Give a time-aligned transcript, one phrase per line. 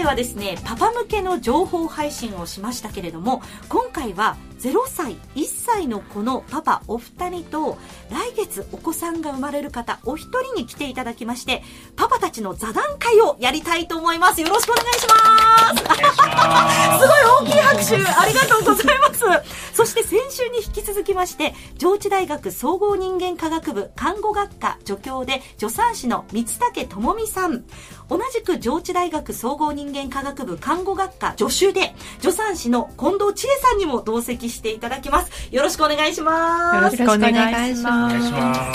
[0.00, 7.78] 回はですねパパ向けの情報配信をしましたけれども今回は0歳1歳の子のパパお二人と
[8.10, 11.62] 来月お子さんが生まれる方お一人に来ていただきまして
[11.96, 14.40] パパたちの座談会をやりたいと思います。
[14.40, 15.14] よろしくお願いしま
[15.76, 15.80] す。
[17.00, 19.24] すごい大きい拍手ありがとうございます。
[19.74, 27.64] そして先週に引き続きまして上智大学総合人間科学部看護学科助教で助産師の三竹智美さん
[28.10, 35.54] 同じく上智大学総合人間科学部看護学科助手で助産師の近藤千恵さんにも同席していただきます。
[35.54, 36.74] よろしくお願いします。
[36.74, 38.10] よろしくお願いしま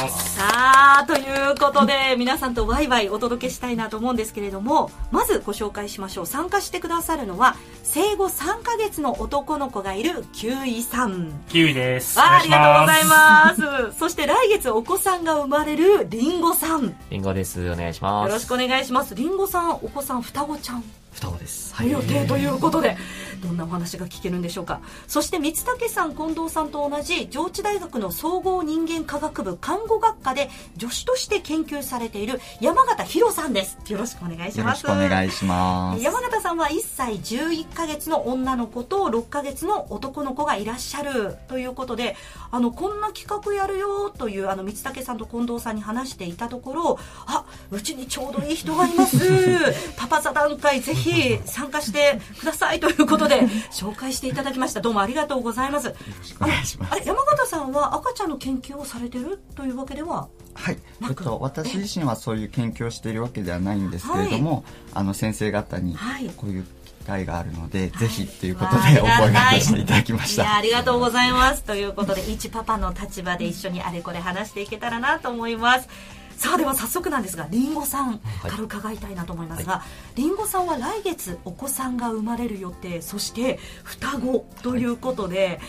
[0.10, 0.36] す。
[0.38, 6.26] さあということで皆さんとワイワイお届けしたいなと思うんですけれどもまずご紹介しましょう。
[6.26, 11.44] 参加してくださるのは生後3ヶ月の男の子がいるキウイさん。
[11.50, 12.18] キウイです。
[12.22, 13.98] あありがとうございます。
[14.00, 16.96] そして来月お子さんが生まれるりんごさん。
[17.10, 17.70] りんごです。
[17.70, 18.30] お願いします。
[18.30, 20.84] よろしくお願いしますりんごさんお子さん双子ちゃん。
[21.14, 21.74] 双子です。
[21.74, 22.96] はい、予定ということで
[23.42, 24.82] どんなお話が聞けるんでしょうか。
[25.08, 33.78] そして三竹さん近藤さんと同じ上智大学の総合人間科学部看護学科で助手として研究されている山形博さんです。
[33.88, 34.86] よろしくお願いします。
[34.86, 36.04] よろしくお願いします。
[36.04, 41.38] 山形さんは1歳11ヶ月の女の子と6ヶ月の男の子がいらっしゃる。
[41.48, 42.16] ということで
[42.52, 49.18] あのこんな企画やるよというあの三竹さんと近藤さんに話していたところあうちにちょうどいい人がいます。
[49.98, 52.80] パパ座談会ぜひ参加してください。
[52.80, 54.82] ということで紹介していただきました。
[54.82, 55.94] どうもありがとうございます。
[56.40, 56.94] お願いします。
[56.94, 60.28] あれ山形さんは赤ちゃんの研究をされてるというわけでは？
[60.54, 60.78] はい、
[61.10, 64.64] えっと、私自身はそういう研究をしているわけではないんですけれども、はい、
[64.94, 65.98] あの先生方に
[66.38, 70.44] こういう機会があるので、はい、ぜひっていうことでお声がけしていただきました。
[70.44, 71.64] いやありがとうございます。
[71.64, 75.90] ということで一パパの立場で一緒にあれこれ話していけたらなと思います
[76.38, 79.84] さあでは早速なんですがりんごさんから伺いたいなと思いますが、
[80.16, 85.60] り、んごさんは来月お子さんが生まれる予定そして双子ということで、はい、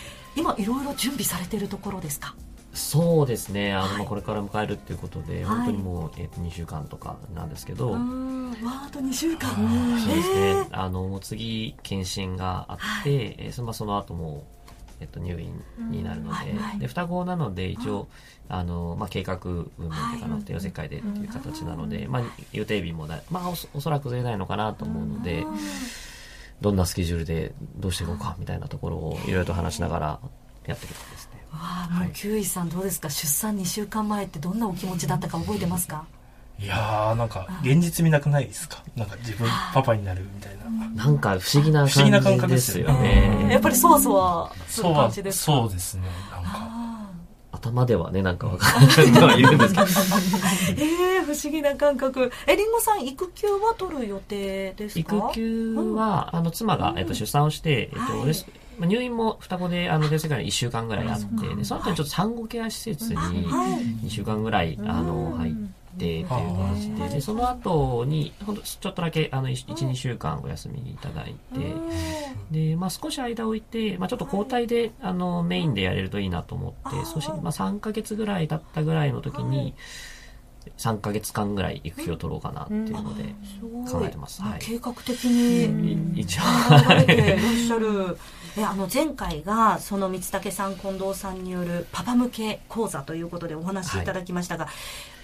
[0.41, 2.35] 今いろいろ準備されているところですか？
[2.77, 3.73] そうですね。
[3.73, 7.93] あの、はい、これから迎えるっていうことで、はい、本当にもう、えー、と2週間とかなんですけど。
[7.93, 9.49] わあと2週間。
[10.05, 10.69] そうですね。
[10.73, 14.45] あの次検診があって、はい、えー、そのその後も
[15.01, 18.09] えっと、入院になるのではいはい、で双子なので一応、
[18.49, 18.63] あ。
[18.65, 25.45] のまあ、計画運命とかの帝王切開でっていう形なので、まあ、予定日もな、まあ、おおそらくずれないのかなと思うので、
[26.61, 29.31] どんなスケジュールでどうしていこうかみたいなところをい。
[29.31, 30.07] ろいろと話しながら
[30.67, 31.45] やってるんですね。
[31.53, 33.11] わあもう、キウイさんどうですか？
[33.11, 36.07] 出産2週間前ってどんなお気持ちだったか覚えてますか？
[36.59, 38.83] いやーなんか現実見なくないですか？
[38.97, 40.65] なんか自分パパになるみたいな。
[41.05, 41.81] なんか不思議な
[42.21, 43.49] 感じですよね。
[43.51, 45.53] やっぱりそわそわする感じですか？
[45.53, 46.03] そうですね。
[46.33, 46.77] なんか。
[47.53, 49.87] 頭ではねなんか分かんないるんですけど。
[49.87, 52.31] えー、不思議な感覚。
[52.47, 55.17] えりんごさん育休は取る予定ですか？
[55.17, 58.35] 育休は、うん、あの妻が、えっと、出産をして、えっと、はい。
[58.79, 65.86] まあ、入院も双子であの出世から1週間ぐらいあってでその後にちょっと産後ケア施設に2週間ぐらいあの入って。
[65.97, 67.09] ってっていう形で。
[67.17, 71.75] でその後にほんとちょっとだけあの12週間お休みいただいて。
[72.51, 79.75] で、まあ、少し間を置いて、まあ、ちょっと交代であのメインでやれるといいなと思って少し、まあ、3か月ぐらい経ったぐらいの時に。
[80.79, 83.35] 3か月間ぐらい育休を取ろうかなっていうので
[83.91, 84.43] 考えてます。
[84.43, 86.21] はい、計画的に。
[86.21, 86.43] 一応。
[86.71, 88.17] られていらっしゃる。
[88.59, 94.05] えあの前回がその三竹さん近藤さんによるパパ向け講座ということでお話しい。
[94.05, 94.75] ただきましたが、はい、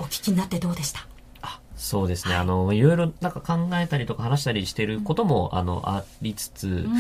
[0.01, 1.07] お聞きになってどうでした？
[1.41, 6.95] あそうですね、はい、あのいろいろなんか考えたりとか話したりしてることも、うん、あのありつつ、うん、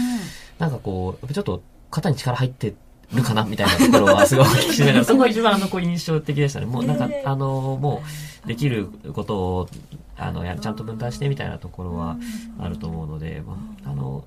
[0.59, 2.75] なんかこうちょっと肩に力入って
[3.15, 3.45] るかな？
[3.45, 6.67] みたいなところはすごい聞きながらそこが一番あのこう印象的でしたね。
[6.67, 8.03] もうなんか、あのも
[8.45, 9.69] うできることを
[10.17, 12.17] あのやちゃんと分担してみたいなところは
[12.59, 14.25] あると思うので、まあ、あの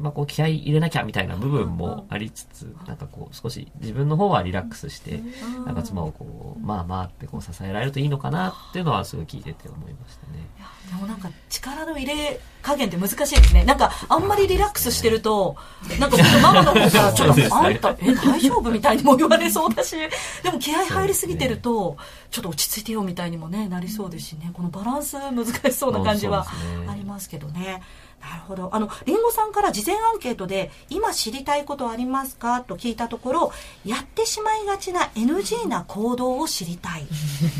[0.00, 5.20] まあ、こう気合い入れなきゃみたいな部分もありつつ、なんかこう少し自分の方はリラックスして、
[5.66, 10.48] なんか妻をこう、まあまあってこう支えられるといいのかなっていうのはすごい聞いてて思いましたね。
[10.90, 13.64] でもなんか力の入れ加減って難しいですね。
[13.64, 15.56] なんかあんまりリラックスしてると、
[15.98, 19.96] なんかママの方からちょっと、 あんた、え、大丈夫みたいにも言われそうだし、
[20.42, 21.96] でも気合入りすぎてると、
[22.30, 26.46] ちょっと落ち着いてよみたいにもね、なりそうですしね、このバランス難しそうな感じは
[26.88, 27.82] ありますけどね。
[28.20, 28.68] なるほど。
[28.72, 33.52] あの、りんごさんから事前アンケートで、今知りたいことありますかと聞いたところ、
[33.84, 37.06] やってしまいがちな NG な行動を知りたい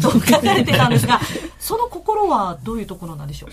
[0.02, 1.20] と書かれてたんですが、
[1.58, 3.50] その心はどういうところなんでしょう？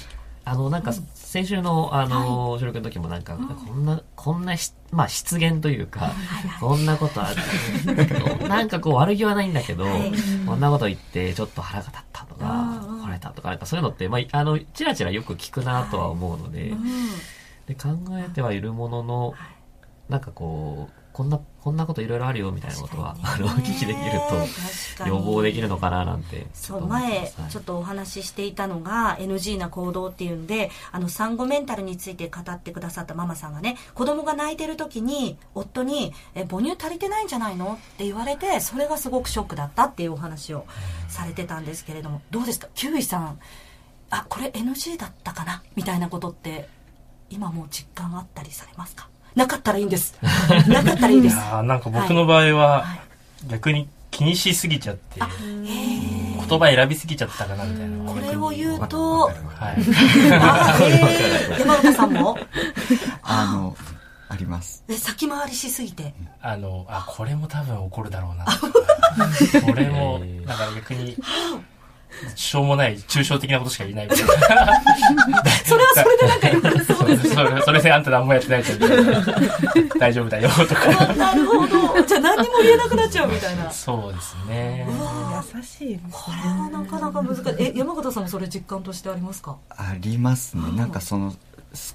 [0.50, 4.56] あの、なんか、先週の、あの、収録の時もなんか、こんな、こんな
[4.92, 6.14] まあ、失言というか、
[6.62, 7.36] こんなことある
[8.48, 9.86] なんかこう、悪気はないんだけど、
[10.46, 16.74] こんなこと言って、ちょっと腹が立ったとか、これえたとか、なんかそういうのって、まあ、あの、ちらちらよく聞くなとは思うので、
[17.68, 19.34] で、考えてはいるものの、
[20.08, 24.22] なんかこう、こんな、こんなこといろいろあるよみたいなことは、ね、あの、お聞きできる
[25.00, 26.46] と、予防できるのかななんて。
[26.54, 37.80] そう、前、ちょっとお話ししていたのが、NG な行動っていうんで、あの、産後メンタルについて語ってくださったママさんがね、子供が泣いてる時に、夫に、え、母乳足りてないんじゃないの？
[37.82, 40.68] って言われて、それがすごくショックだったっていうお話を
[41.10, 42.68] されてたんですけれども、どうですか？
[42.76, 43.40] キウイさん、
[44.12, 45.64] あ、これ NG だったかな？
[45.76, 46.70] みたいなことって、
[47.32, 49.10] 今もう実感あったりされますか？
[49.38, 50.16] なかったらいいんです。
[50.68, 51.36] なかったらいいです。
[51.36, 52.86] なんか僕の場合は、
[53.48, 58.12] 逆に気にしすぎちゃって、言葉選びすぎちゃったかなみたいな。
[58.12, 59.32] これを言うと、は
[59.74, 61.60] い。
[61.60, 62.36] 山本さんも？
[63.22, 63.78] あの、
[64.30, 64.84] あります。
[64.88, 66.16] え、先回りしすぎて。
[66.42, 68.46] あの、あ、これも多分怒るだろうな。
[69.62, 70.18] これも、
[70.48, 71.16] なんか逆に、
[72.36, 74.26] しょうもない、抽象的なことしか言えない そ
[75.78, 78.80] れはそれでなんか言われそうです それそれであんた何もやってないじゃん。
[80.00, 81.14] 大丈夫だよ、とか。
[81.16, 82.04] なるほど。
[82.06, 83.70] じゃあ何にも言えなくなっちゃうみたいな。
[83.72, 84.88] そうですね。
[85.56, 87.44] 優しいこれはなかなか難しい。
[87.60, 89.58] え、山形さんもそれ実感としてありますか？
[89.70, 90.64] ありますね。
[90.76, 91.34] なんかその、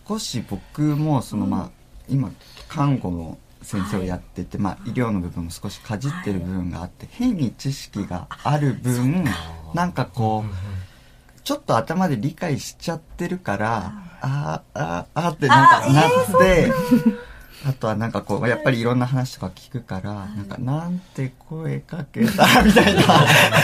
[0.06, 1.70] 少し僕も、そのまあ、
[2.08, 2.30] 今、
[2.68, 9.24] 看護の先生をやってて、まあ、医療の部分も少しかじってる部分があって、変に知識がある分、
[9.74, 16.72] なんかこう、ちょっと頭で理解しちゃってるから、ああ、ああってなんかなって、
[17.64, 23.02] あとはなんかこう、やっぱりいろんな話とか聞くから、なんか、なんて声かけたみたいな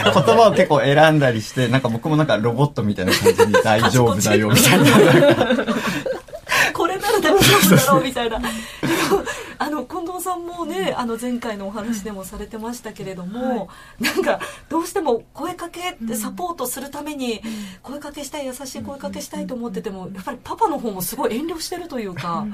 [0.04, 4.84] 言葉を結構選んだりして、なんか僕もなんかロボットみたいな感じに大丈夫だよみたいな。
[6.74, 8.40] これなら大丈夫だろうみたいな。
[9.58, 13.69] あの近藤さんもねあの前回のお話でもされてましたけれども、は
[14.00, 17.43] い、なんかどうしても声かけってサポートするために
[17.82, 22.46] 声かけしたい優しい声かけしたいと思っててもやっぱりパパの方もすごい遠慮してるというか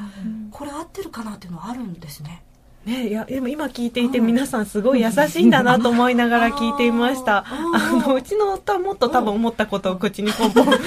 [0.50, 2.42] これ合ってるかなっていうのはあるんですね。
[2.86, 7.44] ね、いやでも今聞いていて皆さんすごい優しいんだなと思いながら聞いていました。
[7.46, 10.82] あのうちの夫はもっと多分思ったことを口にポンポンする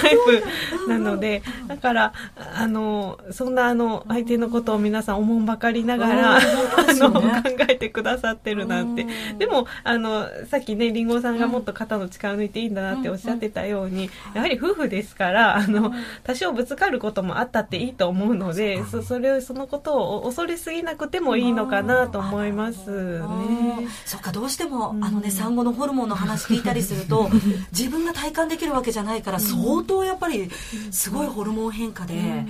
[0.00, 0.16] タイ
[0.84, 2.12] プなので、だから
[2.54, 6.40] あのそんなあの相手のことを皆さんおもんばかりながら、あ
[6.88, 7.20] の考
[7.68, 9.06] えてくださってるなんて。
[9.38, 23.88] でもあのさっきねりんごさんがもっと肩の力抜いていいんだなっておっしゃってたように、やはり夫婦ですからあの多少ぶつかることもあったっていいと思うので、そそれをそのことを恐れすぎなくてもいいのかなと思いますね。
[24.04, 27.30] そうかどうしても、あのね産後のホルモンの話聞いたりすると
[27.72, 30.50] 自分が体感できるわけじゃないから相当やっぱり
[30.90, 32.44] すごいホルモン変化で、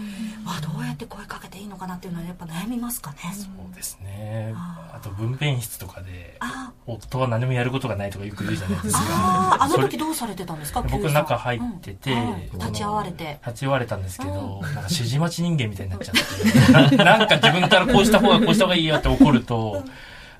[0.46, 3.16] あどうやって声かけていいのかなっていうのはやっぱ悩みますかね。
[3.34, 4.54] そうですね。
[4.56, 6.38] あと分娩室とかで
[6.86, 9.58] 夫は何もやることがないとかよく言うじゃないですか。
[9.60, 10.82] あの時どうされてたんですか？
[10.82, 12.14] 僕中入ってて、
[12.54, 16.96] 立ち会われて立ち会われたんですけど、なんか指示待ち人間みたいになっちゃって。
[17.18, 19.84] なんか自分からこうした方がこうした方がいいよって怒ると、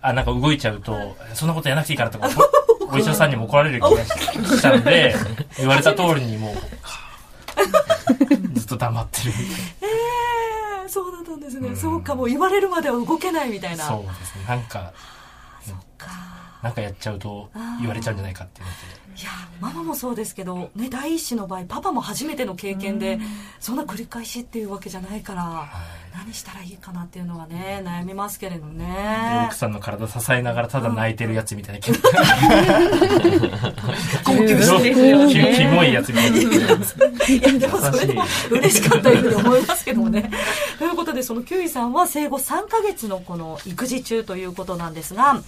[0.03, 2.29] あ、なんか動いちゃうと、そんなことやらなくていいからとか、
[2.93, 5.15] お医者さんにも怒られる気がしたので、
[5.59, 6.55] 言われた通りにもう、
[8.59, 9.57] ずっと黙ってるみたいな。
[10.83, 11.69] えー、そうだったんですね。
[11.69, 13.85] うん、そうか、もう言われるまでは動けないみたいな。
[13.85, 14.45] そうですね。
[14.49, 14.93] なんか、
[15.67, 16.09] そっか。
[16.63, 17.51] なんかやっちゃうと
[17.81, 19.00] 言われちゃうんじゃないかっていうので。
[19.17, 23.19] いやママもそうですけど、ね、第一子の場合パパも初めての経験で、
[23.59, 29.45] そんな繰り返しっていうわけじゃないから、はい、何したらいいかなっていうのはね悩みますけれどね。
[29.47, 31.93] 奥さんの体支えながらただ泣いてるやつみたいな、 キ
[35.67, 36.43] モいやつみたいない
[37.43, 40.31] やでもそれでも嬉しかったように思いますけどもね。
[40.79, 45.43] ということでそのキウイさんは生後3か月のこの育児中ということなんですが、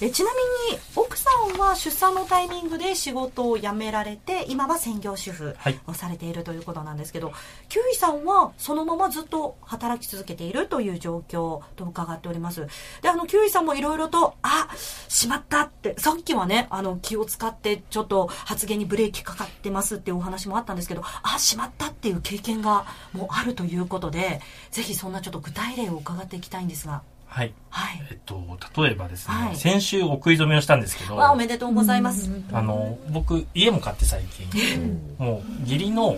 [0.00, 0.30] えちな
[0.70, 5.54] みに奥さんは出産のタイミングで仕事を辞められて今は専業主婦
[5.86, 7.36] をされているということなんですけど、はい、
[7.68, 12.66] キウイさんはそのままずっと働き続けているという状況と伺っております。
[13.02, 14.70] であのキウイさんもいろいろとあ
[15.08, 27.02] しまったってさっきはねあの気を使ってちょっと発言にブレーキかかってますっていうお話もあったんですけどあしまったっていう経験がもうあるということでぜひそんなちょっと具体例を伺っていきたいんですが
[27.34, 27.52] はい。
[27.68, 28.02] はい。
[28.12, 28.40] えっと、
[28.80, 31.16] 例えばですね、はい、先週お食い初めをしたんですけど。
[31.16, 32.30] おめでとうございます。
[32.52, 36.16] あの、僕、家も買って最近、もう、義理の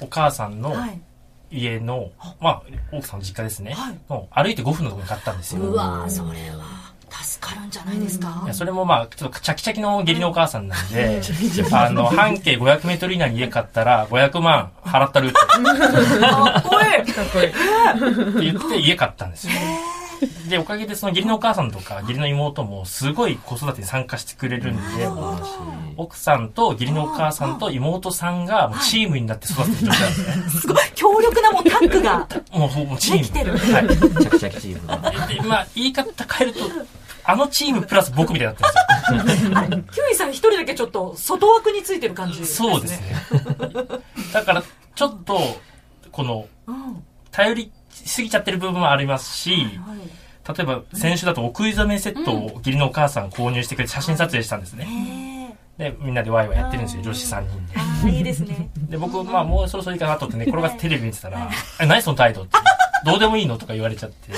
[0.00, 0.76] お母さんの
[1.50, 3.74] 家の、まあ、奥さんの実家ですね、
[4.30, 5.62] 歩いて5分のところに買ったんですよ。
[5.62, 6.86] うわそれは。
[7.10, 11.20] 助かるんじゃないですか、いやそれもまあちょっとチャキチャキの義理のお母さんなんで、
[11.72, 15.34] あの半径500メートル以内に家買ったら500万払ったるって。
[15.40, 17.12] かっこいい。
[17.12, 19.54] かっこいいって言って家買ったんですよ
[20.48, 25.08] で、おかげでその義理のお母さんとか義理の妹もすごい子育てに参加してくれるんで、
[25.96, 30.60] 奥さんと義理のお母さんと妹さんがもうチームになって育ててる状態なんですね。
[30.60, 33.18] すごい強力なもうタッグが もうもうチーム。
[33.18, 33.88] できてるはい。
[33.88, 36.64] チャキチャキチームまあ、言い方変えると、
[37.24, 38.72] あのチームプラス僕みたいになっ
[39.06, 39.58] てるんですよ。
[39.58, 39.82] あれキュウ
[40.12, 43.16] イさん一人だけちょっと外枠についてる感じそうですね。
[44.32, 44.62] だから、
[44.94, 45.38] ちょっと、
[46.10, 47.72] この、うん頼り
[48.06, 49.68] すぎちゃってる部分もありますし、はい
[50.48, 55.54] 例えば先週だとお食い初めセットを義理のお母さん購入してくれて写真撮影したんですね。
[55.76, 58.16] で、みんなでワイワイやってるんですよ、女子3人で。
[58.16, 61.50] いいですねで、僕、まあもうそろそろいいかなと思って寝転がってテレビ見てたら、
[61.80, 62.56] え、 何その態度って。
[63.04, 64.32] どうでもいいのとか言われちゃって。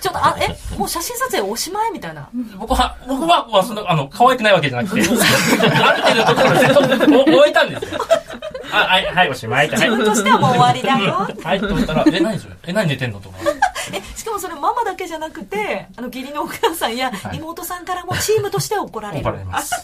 [0.00, 8.00] ちょっとあえもう写真撮影おしまいみたいな僕は、僕は、まあその、あの、可愛くないわけじゃなくて、ある程度のところ終えたんですよ。
[8.72, 9.70] あ、はい、はい、おしまい。
[9.70, 11.28] 自分としてはもう終わりだよ。
[11.42, 12.54] はい、と思ったら、え、何それ？
[12.66, 13.20] え、何寝てんの？
[13.20, 13.36] とか。
[13.92, 17.38] えしかもそれママだけじゃなくてあの義理のお母さんやはい。
[17.38, 19.74] 妹さんからもチームとして怒られる、怒られます。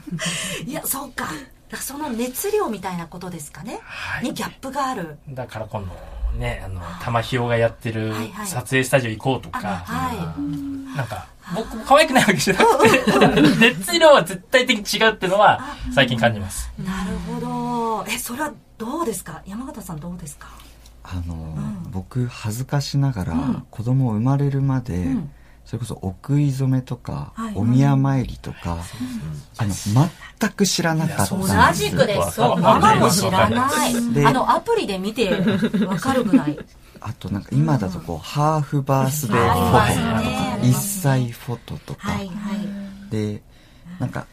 [0.66, 1.26] いやそうか。
[1.74, 4.24] その熱量みたいなことですかね、はい。
[4.24, 5.18] にギャップがある。
[5.28, 5.94] だから今度、
[6.36, 8.12] ね、あの、玉ひよがやってる
[8.44, 10.34] 撮影スタジオ行こうとあか、は
[10.96, 15.60] なんか、僕も可愛くないわけじゃなくて、 熱量は絶対的に違うっていうのは
[15.94, 16.70] 最近感じます。
[16.78, 17.40] いなるほ
[18.04, 18.04] ど。
[18.08, 19.42] えそれはどうですか？
[19.46, 20.48] 山形さんどうですか？
[21.04, 21.86] あの、ん。
[21.90, 23.66] 僕恥ずかしながら、うん。
[23.70, 25.30] 子供生まれるまで、ん
[25.68, 27.52] それこそお食い初めとか、はい。
[27.54, 28.78] お宮参りとか、
[29.58, 29.74] あの
[30.40, 31.54] 全く知らなかったんいです。
[31.54, 34.14] や同じくですそうママも知らない。
[34.14, 35.30] であのアプリで見て
[35.84, 36.58] わかるぐらい。
[37.02, 43.10] あとなんか今だとこう、ハーフバースデーフォトとか、ね1歳フォトとか、はいはい。
[43.10, 43.42] で
[43.98, 44.26] なんか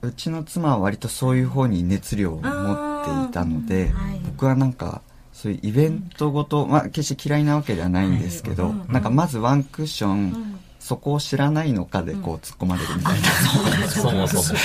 [0.00, 4.20] うちの妻は割とそういう方に熱量を持っていたので、はい。
[4.24, 5.02] 僕はなんか
[5.42, 10.58] そういうイベントごと、まあ決して嫌いなわけではないんですけど、うんなんかまずワンクッション、ん。
[10.78, 13.28] そこを知らないのかでこう突っ込まれるみたいな、
[13.88, 14.58] そもそも。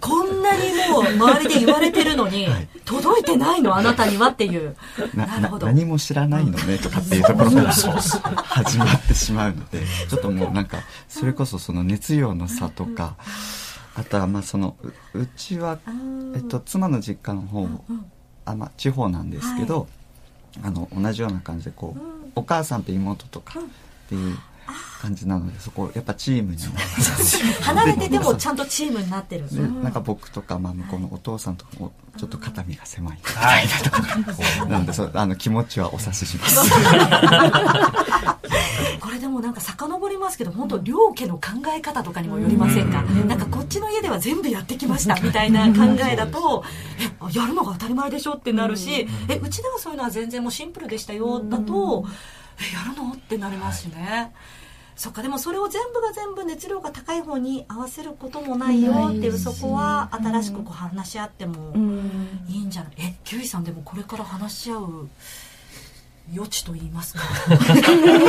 [0.00, 2.48] こんなにもう周りで言われてるのに、
[2.86, 4.74] 届いてないのあなたにはっていう。
[5.14, 5.66] ななるほど。
[5.66, 13.16] な何も知らないのねとかっていうところから始まってしまうのでちょっともうなんかそれこそその熱量の差とか
[13.94, 14.76] あとはまあその
[15.12, 15.78] ううちは、
[16.34, 17.68] えっと、妻の実家の方
[18.44, 19.88] あ、まあ、地方なんですけど、
[20.62, 22.00] あの同じような感じでこう、
[22.36, 23.62] お母さんと妹とかっ
[24.08, 24.38] ていう
[25.00, 26.58] 感じなのでそこやっぱチームに
[27.62, 29.48] 離れててもちゃんとチームになってる。
[29.54, 33.66] でなんか僕とか、まあ、向こうのお父さんとかもちょっと肩身が狭いはい。
[34.68, 36.70] なのでそうあの気持ちはお察しします
[39.00, 41.42] これでもなんか遡りますけど、本当両家の考
[41.76, 43.02] え方とかにもよりませんか？
[43.02, 46.64] なんかこっちの家では全部やってきましたみたいな考えだと、
[46.98, 52.04] え、やるのが当たり前でしょってなるし、え、うちではそういうのは全然もうシンプルでしたよ、だと、
[52.58, 53.12] え、やるの？
[53.12, 54.32] ってなりますしね。
[54.96, 61.72] そっかでもそれを全部が全部熱量が高い方に合わせることもないよっていうそこは新しくこう話し合っても
[62.48, 62.92] いいんじゃない？
[62.98, 65.08] えキュウイさんでもこれから話し合う
[66.34, 67.22] 余地と言いますか？
[67.48, 67.60] 余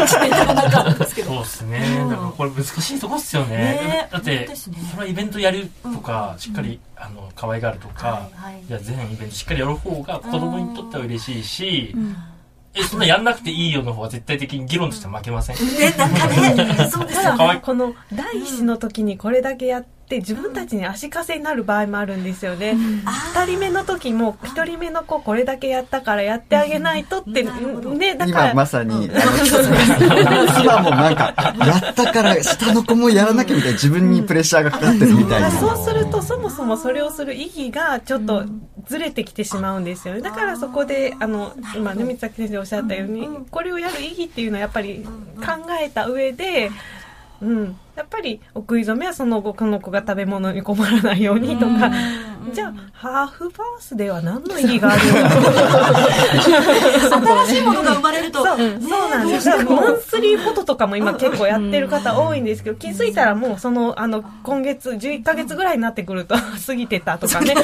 [0.08, 1.80] 地ってなんかあるんですけどそうですね。
[2.10, 3.56] だからこれ難しいとこっすよね。
[3.56, 4.10] ね。
[4.12, 4.56] だって、ね。
[4.56, 8.64] それはイベントやるとか、しっかり、あの、可愛がるとか、はいはい。
[8.68, 11.96] いや、全イベントしっかりやる方が子供にとっては嬉しいし、
[12.76, 15.56] え、そんなやんなくていいよの方は絶対的に議論として負けません。
[15.56, 22.76] ねなんかねそうですよ可愛いこの第一子の時にこれだけやって自分たちに足かせになる場合もあるんですよね。
[23.36, 35.52] 二人目の時も一人目の子これだけやったからやってあげないとって、なるほどね、だか今ら、まさに、あの、妻もなんか、やったから下の子もやらなきゃみたいな自分にプレッシャーがかかってるみたいな。
[35.52, 38.46] そうするとそもそもそれをする意義がちょっと
[38.88, 40.22] ずれてきてしまうんですよね。
[40.22, 45.06] だからそこで、あの、今ね、三崎先生おっしゃったように、これをやる意義っていうのはやっぱり
[45.38, 45.46] 考
[45.82, 46.72] えた上で、
[47.42, 47.80] うん。
[47.96, 51.92] やっぱり、お食い初めはその後、この子が食べ物に困らないようにとか、
[52.54, 55.14] じゃあ、ハーフバースデーは何の意義があるの？
[57.10, 59.46] か新しいものが生まれるとそう、ねそうなんです。
[59.46, 67.54] だからマンスリーフォトとかも今結構やってる方多いんですけど、気づいたらもうその、あの、今月11ヶ月ぐらいになってくると過ぎてたとかね。
[67.56, 67.62] 後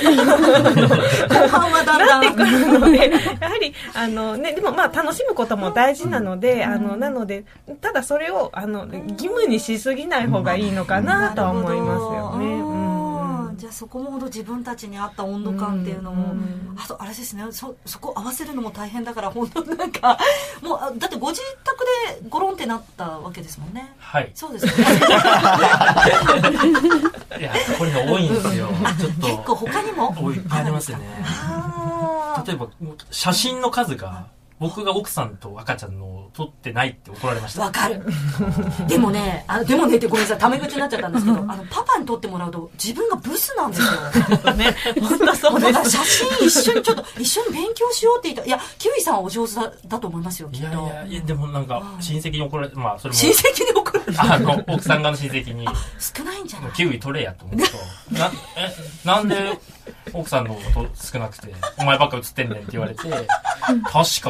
[1.47, 2.21] 半はだんだん。
[2.21, 7.45] なってくるので、やはり、あのね、でもまあ楽しむことも大事なので、あの、なので、
[7.81, 12.45] ただそれを、あの、義務にしすぎない方がいいのかなとは思いますよね。
[12.45, 12.81] うんうん
[13.61, 16.33] じゃあそこもほど自分たちに合った温度感っていうのも、
[16.83, 20.17] あとあれですねそそこ合わせるのも大変だから本当なんか
[20.63, 21.85] もうあだってご自宅
[22.19, 24.31] でゴロンってなったわけですもんねはい。
[24.33, 24.83] そうですよね
[27.39, 28.67] いや、これが多いんですよ。
[28.99, 29.27] ちょっと。
[29.27, 31.05] 結構他にも多いありますよね。
[32.45, 32.67] 例えば、
[33.09, 34.27] 写真の数が、
[34.61, 38.05] 僕が奥さんと赤ちゃんのを撮ってないって怒られましたわかる。
[38.87, 44.53] でもね、あでもねってごめんなさい、タメ口になっちゃったんですけど、あの、パパに撮ってもらうと自分がブスなんですよ。
[44.53, 45.89] ね、本当そうでだか。
[45.89, 48.45] 写真一緒にちょっと、一緒に勉強しようって言った。
[48.45, 50.67] いや、キウイさんはお上手だだと思いますよ、きっと。
[50.67, 53.80] いやいやいやでもなんか親戚に怒られまあそれも親戚に怒る
[54.17, 55.65] あの奥さん側の親戚に。
[55.99, 56.71] 少ないんじゃない？
[56.73, 58.73] キウイ取れやと思うとなえ
[59.05, 59.57] なんで
[60.13, 63.01] 奥さんの方がと少なくてお前ばっか写ってんねんって言われて。
[63.03, 63.17] 確か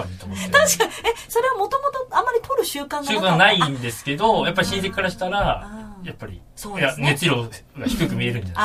[0.09, 0.49] にと思って。
[0.49, 7.11] 確かに、え、それはもともとあんまり撮る習慣が習慣ないんですけどやっぱり親戚からしたらうんやっぱりそうですね。
[7.11, 7.49] 熱量が
[7.87, 8.61] 低く見えるんじゃないですか。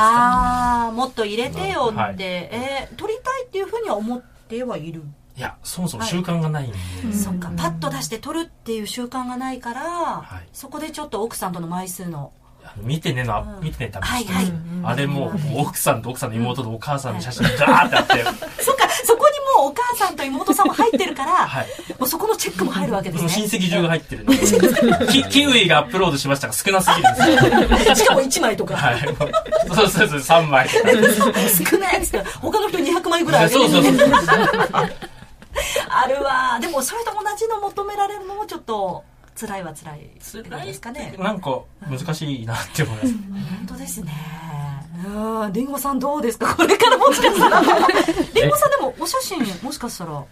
[0.87, 2.15] あー、もっと入れてよって、はい。
[2.19, 5.03] えー撮りたいっていうふうには思ってはいる。
[5.37, 10.47] いやそもそも習慣がないんで、うんそっか、パッと出して撮るっていう習慣がないから、はい。
[10.51, 12.31] そこでちょっと奥さんとの枚数の。
[12.77, 13.63] 見てねのあ、うん。
[13.63, 14.53] 見てねってアップしてはいはい。
[14.83, 18.23] あれもう奥さんと奥さんの妹とお母さんの写真がダーってあって、
[18.63, 21.67] そっか、そこにもうお母さんと妹さんも入ってるから、 はい。
[21.99, 23.47] もうそこのチェックも入るわけですもう親ね。
[23.47, 25.07] 戚中が入ってるので。
[25.13, 27.95] キキウイがアップロードしましたが少なすぎるんですよ。
[27.95, 28.75] しかも1枚とか。
[28.75, 28.99] はい。
[29.67, 30.67] そうそうそう3枚。
[30.67, 34.09] 少ないっつって、他の人200枚ぐらいあげるそうそうそう
[35.89, 36.59] あるわ。
[36.59, 39.03] でもそれと同じの求められるのもちょっと
[39.39, 39.99] 辛いは辛い。
[39.99, 41.15] ってこと辛いですかね。
[41.17, 43.07] なんか難しいなって思います。
[43.13, 44.11] 本当ですね。
[45.05, 46.55] うん、リンゴさんどうですか？
[46.55, 47.61] これからもしかしたら。
[48.33, 50.23] リンゴさんでもお写真もしかしたら。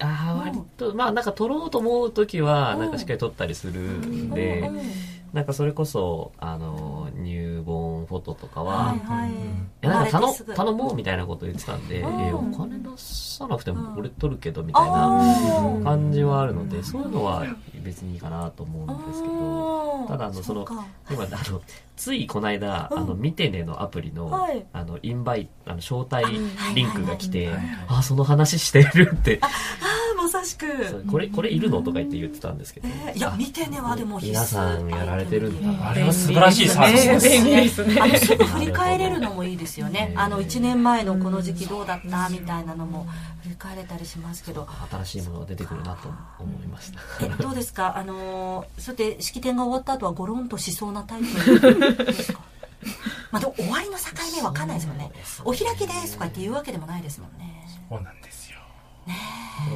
[0.00, 2.90] ああ、割と、まあなんか撮ろうと思うときは、うんなん。
[2.92, 4.60] かしっかり撮ったりするんで。
[4.60, 4.92] うん、
[5.32, 9.30] なんかそれこそ、あの、入門フォトとかは、はいはい。
[9.30, 9.34] い
[9.80, 15.84] やなんか頼頼もうみたいなこと言ってたんで、えお金出さなくても俺取るけどみあたいなー。
[15.84, 17.46] 感じはあるので、そういうのは
[17.82, 20.64] 別にいいかなと思うんですけど、ただあのその
[21.10, 21.60] 今あの
[21.96, 22.98] ついこの間、うん。
[22.98, 24.64] あの見てねのアプリの、はい。
[24.72, 26.26] あのインバイあの招待
[26.74, 27.50] リンクが来て、
[27.88, 31.04] あその話してるって、ああ、まさしく。
[31.10, 31.82] これこれいるの？
[31.82, 34.32] とか言って言ってたんですけど、えーいや、見てねはでも必須。
[34.32, 35.90] 皆さんやられてるんだ。
[35.90, 37.98] あれは素晴らしいサービスですね。
[38.00, 39.92] あのすぐ振り返れるのもいいですよね。
[40.08, 40.14] ね。
[40.16, 42.28] あの1年前のこの時期どうだった？
[42.30, 43.06] みたいなのも
[43.42, 44.66] 振り返れたりしますけど。
[44.90, 47.00] 新しいものが出てくるなと思いました。
[47.24, 47.96] えどうですか？
[47.96, 52.40] あのーそうやって式典が終わった後はゴロンとしそうなタイプですか？
[53.30, 54.04] まあでも終わりの境
[54.36, 55.10] 目わかんないですよね。
[55.44, 57.66] お開きですとか言って言うわけでもないですもんね。
[57.88, 58.58] そうなんですよ。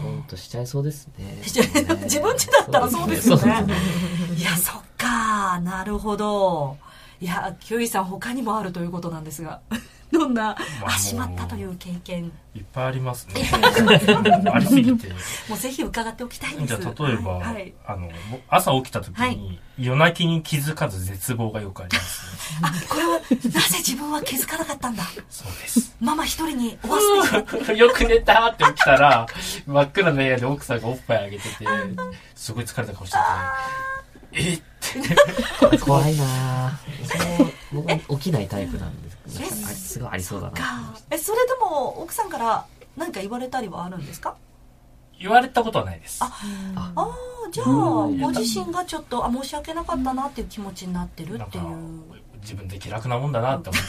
[0.03, 1.39] ゴロンとしちゃいそうですね。
[1.45, 1.63] 自
[2.21, 3.63] 分家だったらそうですよね。
[3.63, 3.75] ね。
[4.37, 6.77] いやそっかなるほど。
[7.21, 9.61] いやキュウイさん他にもあるということなんですが
[10.13, 12.31] どんなまああしまったという経験。
[12.55, 13.35] いっぱいありますね。
[14.53, 15.09] ありすぎて。
[15.49, 16.67] もうぜひ伺っておきたいです。
[16.81, 19.61] じゃあ例えば、はい、あのぼ朝起きた時に、はい。
[19.79, 22.61] 夜泣きに気づかず絶望がよくありますね。
[22.63, 25.05] あこれはなぜ自分は気づかなかったんだ？
[25.29, 25.95] そうです。
[26.01, 27.77] ママ一人に終わって。
[27.77, 29.27] よく寝たって起きたら
[29.67, 31.67] 真っ暗な部屋で奥さんがおっぱいあげてて
[32.35, 33.23] すごい疲れた顔してて
[34.33, 34.63] えっ？
[35.71, 35.79] て。
[35.79, 40.53] 怖いなぁそう僕は起きないタイプなんですけど、すごいありそうだな。
[40.53, 44.37] かえそれでも奥さんから何か言われたりはあるんですか？
[45.19, 46.23] 言われたことはないです。
[46.23, 46.31] あ
[46.75, 47.09] ああ
[47.51, 51.65] じゃあうんご自身がちょっとあ申し訳なかったなっていう気持ちになってるっていう。
[52.43, 53.89] 自分で気楽なもんだなって思って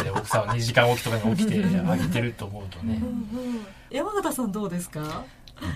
[0.00, 0.20] 思います。
[0.22, 2.94] 奥さんは2時間起きとかに起きてあげてると思うとね。
[3.02, 3.66] うんうん。
[3.90, 5.24] 山形さんどうですか？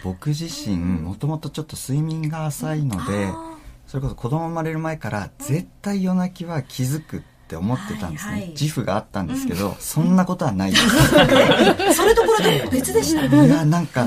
[0.02, 3.54] 僕自身もともとちょっと睡眠が浅いのであ
[3.86, 8.48] それこそ子供生まれる前から絶対夜泣きは気づくって思ってたんですね、はいはい。
[8.50, 10.72] 自負があったんですけど、そんなことはない。
[10.72, 13.24] ですーそれとこれと別でした。
[13.24, 14.06] いやなんか、あ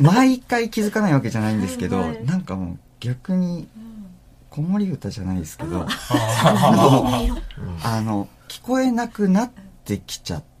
[0.00, 2.24] 毎回気づかないわけじゃないんですけど、はいはい。
[2.24, 3.68] なんかもう逆に
[4.50, 5.88] 子守歌じゃないですけど、あ
[8.02, 9.50] の聞こえなくなっ
[9.84, 10.55] てきちゃってあ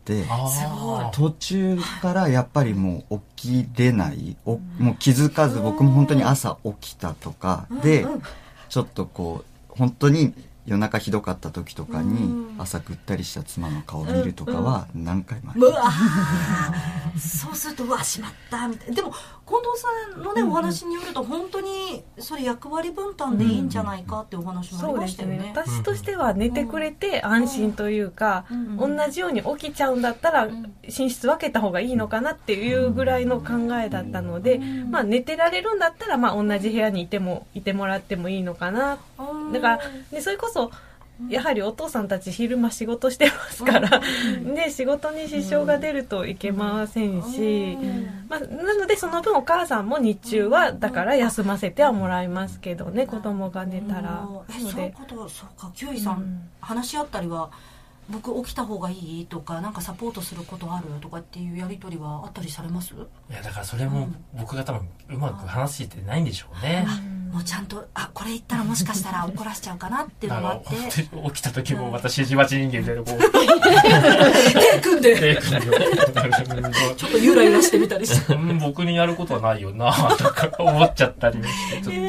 [1.12, 8.06] 途中からやっぱりもう起きれないおもう気づかず僕も本当に朝起きたとかで
[8.68, 10.32] ちょっとこう本当に
[10.66, 12.56] 夜中ひどかった時とかにうん。
[12.58, 17.18] 朝ぐったりした妻の顔を見るとかは何回もありうわー。
[17.18, 18.94] そうするとうわしまったみたいな。
[18.94, 19.12] でも
[19.46, 25.38] 近藤さんのねお話によると本当にそれ役割分担でいいんじゃないかってお話もありましたよね。
[25.38, 25.52] すね。
[25.54, 28.96] 私としては寝てくれて安心というか、うん。
[28.96, 30.02] 同じように起きちゃうん。
[30.02, 30.72] だったらん。
[30.82, 33.52] 寝室分けた方がいいのかなっていうぐらいの考
[33.82, 34.58] えだったので、
[34.90, 35.78] まあ寝てられるん。
[35.78, 38.98] だったらまあ同じ部屋にいてもいてもらってもいいのかな。
[39.52, 40.55] だからでそれこそ
[41.30, 44.02] やはりお父さんたち昼間仕事してますから、
[44.54, 47.78] で仕事に支障が出るといけませんし、
[48.28, 54.28] まあ、なのでその分お母さんも日中はだから休ませてはもらいますけどね子供が寝たら。
[54.50, 55.72] えそういうことそうか。
[55.74, 56.48] キュウイさん、うん。
[56.60, 57.50] 話し合ったりは
[58.08, 59.26] 僕起きた方がいい？
[59.26, 60.86] とかなんかサポートすることある？
[61.00, 62.94] とかっていうやり取りはあったりされます？
[62.94, 62.96] い
[63.32, 66.86] やだからそれも僕が多分うまく話してないんでしょうね。
[67.32, 73.18] もうちゃんとあこれ言ったらもしかしたら怒らせちゃうかなっていうのがあって起きた時もまた指示待ち人間みたいなこう。
[74.52, 75.16] 手組んで。
[75.16, 76.72] 手組んで。
[76.96, 78.34] ちょっとゆらゆらしてみたりして。
[78.34, 82.00] うん僕にやることはないよなとか思っちゃったりしてちょっと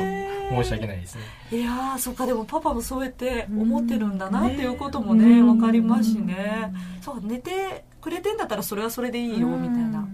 [0.50, 1.22] 申し訳ないですね。
[1.52, 6.74] いやーそっかでもパパもそうやって思ってるんだなっていうこともね分かりますしね。
[7.02, 10.08] そう寝てくれてんだったらそれはそれでいいよみたいな。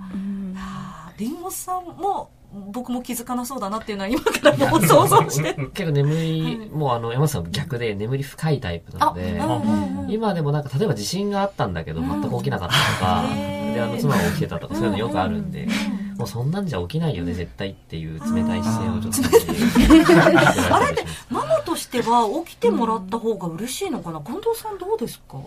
[1.18, 1.42] りん。
[1.42, 2.32] ごさんも
[2.72, 5.54] 僕も気づかなそうだなっていうのは今からもう想像して。
[5.74, 10.12] 結構眠り、もうあの、山下さん逆で眠り深いタイプなので、うんうんうん。
[10.12, 13.24] 今でもなんか例えば地震があったんだけど全く起きなかったとか、
[13.74, 15.68] であの妻が起きてたとかそういうのよくあるんで、
[16.24, 24.22] もうそんなんじゃ起きないよね絶対っていう冷たい姿勢をちょっとあ れってママとしては起きてもらった方が嬉しいのかな？
[24.22, 25.38] 近藤さんどうですか？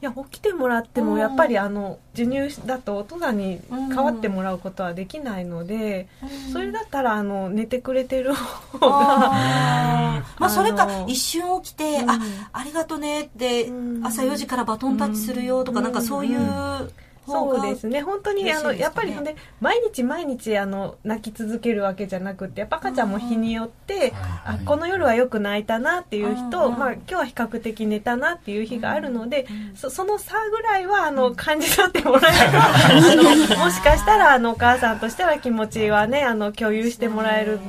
[0.00, 6.06] いや起きてもらってもやっぱりあの授乳だとお父さんに代わってもらうことはできないので
[6.52, 10.22] それだったらあの寝てくれてる方があー。
[10.40, 12.10] まあそれか一瞬起きてうん。
[12.10, 12.20] あ
[12.52, 14.06] ありがとねってうん。
[14.06, 16.90] 朝4時からバトンタッチするよとかうんなんかそういう
[17.32, 18.02] そうですね。
[18.02, 24.12] 本当にあの、やっぱりで毎日毎日あの泣き続けるわけじゃなくてやっぱ赤ちゃんも日によって
[24.44, 26.78] あこの夜はよく泣いたなっていう日と、うん。
[26.78, 37.60] まあ、今日は比較的寝たなっていう日があるので、そその差ぐらいはあの感じ取ってもらえれば あのもしかしたらあのお母さんとしては気持ちはねあの共有してもらえる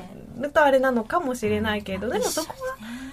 [0.54, 3.09] とあれなのかもしれないけどでもそこは。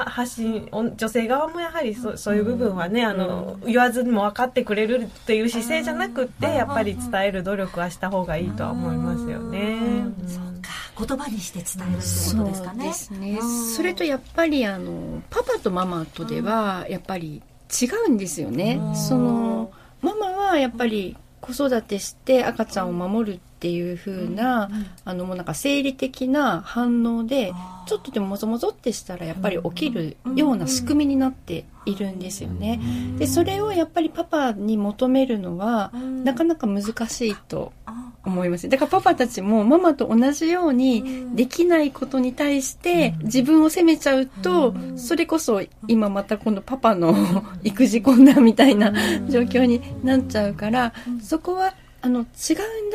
[0.00, 9.78] は発信お女性側もやはりそそういう部分はねあの言わずにも分かってくれるっていう姿勢じゃなくってやっぱり伝える努力はした方がいいとは思いますよね。
[10.18, 10.28] うん。
[10.28, 10.70] そうか。
[11.06, 12.88] 言葉にして伝えるってそうことですかね。
[12.88, 13.38] ですね。
[13.40, 13.74] うん。
[13.74, 17.42] それとやっぱりあのパパとママとではやっぱり
[17.80, 18.78] 違うんですよね。
[18.80, 18.96] うん。
[18.96, 24.70] そのママはやっぱり子育てして赤ちゃんを守るっていう風な、
[25.04, 27.52] あのもうなんか生理的な反応で
[27.86, 32.80] ちょっとでももぞもぞってしたらやっぱり起きるような仕組みになっているんですよね。
[33.18, 36.10] でそれをやっぱりパパに求めるのはうん。
[36.24, 38.68] なかなか難しいとあ思います。
[38.68, 47.14] だからパパたちもママと同じようにできないことに対して自分を責めちゃうとそれこそ今また今度パパの
[47.64, 48.92] 育児困難みたいな
[49.28, 50.92] 状況になっちゃうから
[51.22, 52.26] そこはあの違うんだ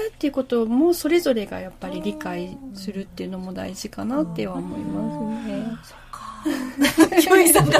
[0.10, 7.20] っていうこともそれぞれがやっぱり理解するっていうのも大事かなっては思いますね。
[7.22, 7.70] ひょいさん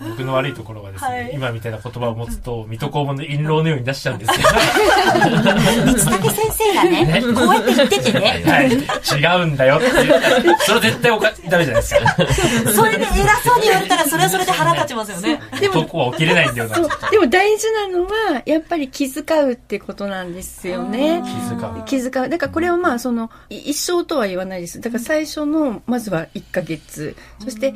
[0.00, 1.30] 僕の悪いところはですね、はい。
[1.34, 4.46] 今みたいな言葉を持つと水戸黄門の印籠のように出しちゃうんですよ。
[5.98, 8.42] 三竹先生がねねこうやって言っててね。
[8.46, 12.16] はい、違うんだよってそれは絶対おかダメじゃないですか。
[12.72, 15.40] それで偉そうに言われたらそれはそれで腹立ちますよね。
[15.62, 16.76] 男は起きれないんだよな。
[17.10, 21.22] でも大事なのはやっぱり気遣うってことなんですよね。
[21.24, 21.84] 気遣う。
[21.84, 22.28] 気遣う。
[22.28, 24.80] だからこれはまあそのい一生とは言わないです。
[24.80, 27.16] だから最初のまずは1ヶ月。
[27.38, 27.74] そして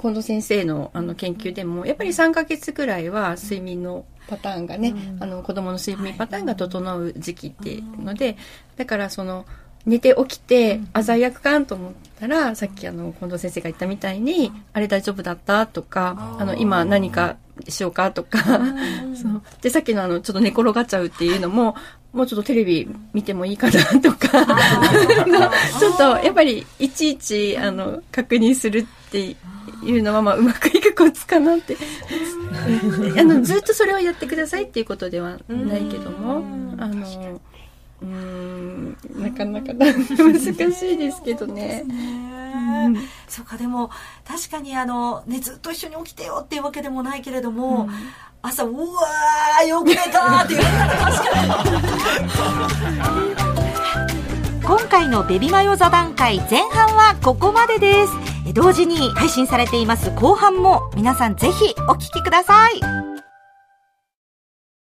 [0.00, 8.36] 近藤先生のあの研究でもやっぱり3ヶ月ぐらいは睡眠のパターンがね、あの子供の睡眠パターンが整う時期っていうので、
[8.76, 9.44] だからその
[9.86, 17.36] 寝て起きて鮮やかんと思ったら、さっきあの近藤先生が言ったみたいに、あれ大丈夫だったとか、あの今何か
[17.68, 18.38] しようかとか、
[19.20, 19.42] そう。
[19.60, 21.74] でさっきのあのちょっと寝転がっちゃうっていうのも
[22.12, 24.28] もうちょっとテレビ見てもいいかなとか。
[25.78, 29.36] ちょっとやっぱりいちいちあの確認するって
[29.84, 31.76] いうのはまあうまくいくコツかなって。
[33.18, 36.44] あのずっとそれをやってくださいっていうことではないけども
[36.78, 37.40] あの
[38.02, 39.92] うーんなかなか難
[40.72, 41.84] しいですけどね。
[41.84, 43.00] ね。
[43.28, 43.90] そうかでも
[44.26, 47.88] 確かにあの、ね、ずっと一緒に起きてよっていうわけでもないけれども、
[48.42, 51.50] 朝うわーよく寝たって言われたら確かに。
[54.64, 58.12] 今回のベビマヨ座談会前半はここまでです。
[58.54, 63.09] 同時に配信されています後半も皆さんぜひお聞きください。